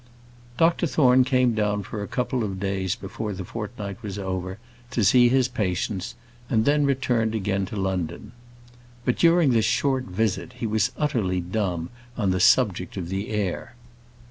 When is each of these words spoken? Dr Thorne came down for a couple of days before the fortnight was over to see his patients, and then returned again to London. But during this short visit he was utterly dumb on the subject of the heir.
Dr 0.57 0.87
Thorne 0.87 1.23
came 1.23 1.53
down 1.53 1.83
for 1.83 2.01
a 2.01 2.07
couple 2.07 2.43
of 2.43 2.59
days 2.59 2.95
before 2.95 3.33
the 3.33 3.45
fortnight 3.45 4.01
was 4.01 4.17
over 4.17 4.57
to 4.89 5.03
see 5.03 5.29
his 5.29 5.47
patients, 5.47 6.15
and 6.49 6.65
then 6.65 6.87
returned 6.87 7.35
again 7.35 7.67
to 7.67 7.75
London. 7.75 8.31
But 9.05 9.19
during 9.19 9.51
this 9.51 9.63
short 9.65 10.05
visit 10.05 10.53
he 10.53 10.65
was 10.65 10.91
utterly 10.97 11.39
dumb 11.39 11.91
on 12.17 12.31
the 12.31 12.39
subject 12.39 12.97
of 12.97 13.09
the 13.09 13.29
heir. 13.29 13.75